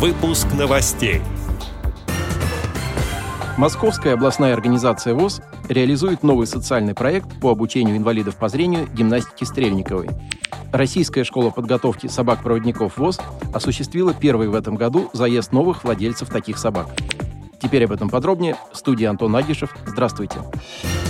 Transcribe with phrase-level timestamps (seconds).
[0.00, 1.20] Выпуск новостей.
[3.58, 10.08] Московская областная организация ВОЗ реализует новый социальный проект по обучению инвалидов по зрению гимнастики Стрельниковой.
[10.72, 13.20] Российская школа подготовки собак-проводников ВОЗ
[13.52, 16.86] осуществила первый в этом году заезд новых владельцев таких собак.
[17.60, 18.56] Теперь об этом подробнее.
[18.72, 19.76] Студия Антон Агишев.
[19.84, 20.38] Здравствуйте.
[20.38, 21.09] Здравствуйте.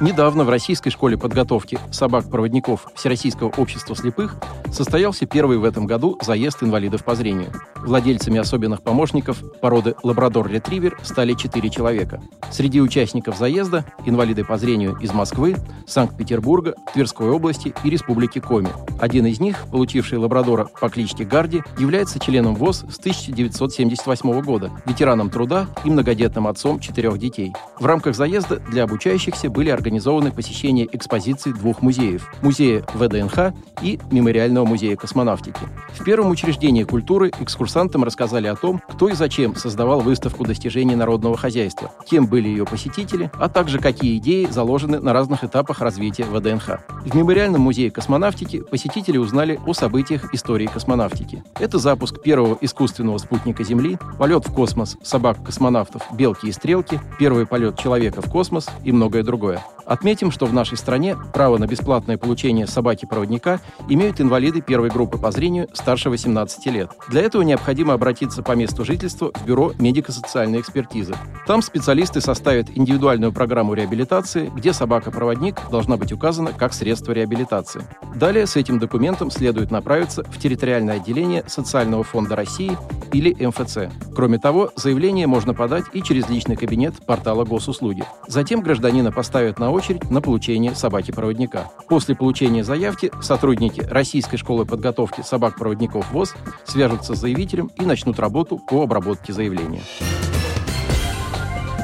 [0.00, 4.36] Недавно в Российской школе подготовки собак-проводников Всероссийского общества слепых
[4.72, 7.52] состоялся первый в этом году заезд инвалидов по зрению.
[7.76, 12.22] Владельцами особенных помощников породы лабрадор-ретривер стали четыре человека.
[12.50, 18.70] Среди участников заезда– инвалиды по зрению из Москвы, Санкт-Петербурга, Тверской области и Республики Коми.
[19.00, 25.28] Один из них, получивший лабрадора по кличке Гарди, является членом ВОЗ с 1978 года, ветераном
[25.28, 27.52] труда и многодетным отцом четырех детей.
[27.78, 33.98] В рамках заезда для обучающихся были организованы организованы посещение экспозиций двух музеев– музея ВДНХ и
[34.12, 35.58] Мемориального музея космонавтики.
[35.98, 41.36] В первом учреждении культуры экскурсантам рассказали о том, кто и зачем создавал выставку достижений народного
[41.36, 46.78] хозяйства, кем были ее посетители, а также какие идеи заложены на разных этапах развития ВДНХ.
[47.04, 51.42] В Мемориальном музее космонавтики посетители узнали о событиях истории космонавтики.
[51.58, 57.76] Это запуск первого искусственного спутника Земли, полет в космос собак-космонавтов «Белки и стрелки», первый полет
[57.76, 59.60] человека в космос и многое другое.
[59.90, 65.32] Отметим, что в нашей стране право на бесплатное получение собаки-проводника имеют инвалиды первой группы по
[65.32, 66.92] зрению старше 18 лет.
[67.08, 71.16] Для этого необходимо обратиться по месту жительства в Бюро медико-социальной экспертизы.
[71.44, 77.82] Там специалисты составят индивидуальную программу реабилитации, где собака-проводник должна быть указана как средство реабилитации.
[78.14, 82.78] Далее с этим документом следует направиться в территориальное отделение Социального фонда России
[83.12, 83.92] или МФЦ.
[84.14, 88.04] Кроме того, заявление можно подать и через личный кабинет портала госуслуги.
[88.26, 91.70] Затем гражданина поставят на очередь на получение собаки-проводника.
[91.88, 98.58] После получения заявки сотрудники Российской школы подготовки собак-проводников ВОЗ свяжутся с заявителем и начнут работу
[98.58, 99.82] по обработке заявления.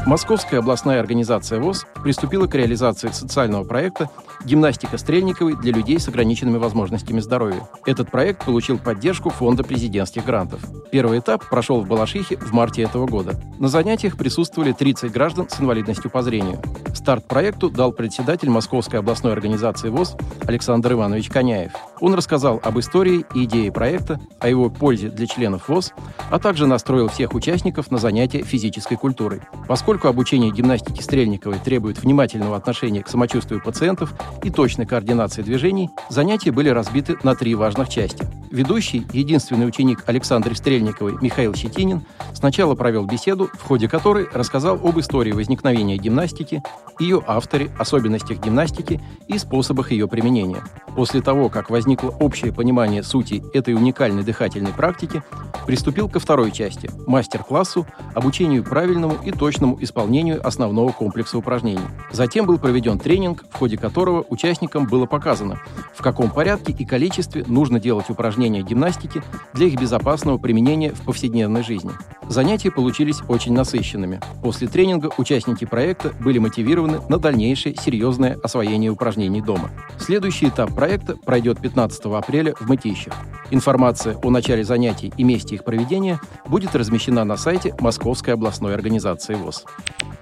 [0.06, 4.08] Московская областная организация ВОЗ приступила к реализации социального проекта
[4.46, 7.68] «Гимнастика Стрельниковой для людей с ограниченными возможностями здоровья».
[7.84, 10.60] Этот проект получил поддержку Фонда президентских грантов.
[10.92, 13.34] Первый этап прошел в Балашихе в марте этого года.
[13.58, 16.60] На занятиях присутствовали 30 граждан с инвалидностью по зрению.
[16.94, 21.72] Старт проекту дал председатель Московской областной организации ВОЗ Александр Иванович Коняев.
[22.00, 25.92] Он рассказал об истории и идее проекта, о его пользе для членов ВОЗ,
[26.30, 29.40] а также настроил всех участников на занятия физической культурой.
[29.66, 36.50] Поскольку обучение гимнастики Стрельниковой требует внимательного отношения к самочувствию пациентов и точной координации движений, занятия
[36.50, 38.26] были разбиты на три важных части.
[38.50, 42.02] Ведущий, единственный ученик Александры Стрельниковой Михаил Щетинин
[42.32, 46.62] сначала провел беседу, в ходе которой рассказал об истории возникновения гимнастики,
[46.98, 50.62] ее авторе, особенностях гимнастики и способах ее применения.
[50.94, 55.22] После того, как возникло общее понимание сути этой уникальной дыхательной практики,
[55.66, 61.80] приступил ко второй части– мастер-классу, обучению правильному и точному исполнению основного комплекса упражнений.
[62.12, 65.58] Затем был проведен тренинг, в ходе которого участникам было показано,
[65.94, 69.22] в каком порядке и количестве нужно делать упражнения гимнастики
[69.52, 71.92] для их безопасного применения в повседневной жизни.
[72.28, 74.20] Занятия получились очень насыщенными.
[74.42, 79.70] После тренинга участники проекта были мотивированы на дальнейшее серьезное освоение упражнений дома.
[79.98, 83.14] Следующий этап проекта пройдет 15 апреля в Мытищах.
[83.50, 89.34] Информация о начале занятий и месте их проведения будет размещена на сайте Московской областной организации
[89.34, 89.64] ВОЗ.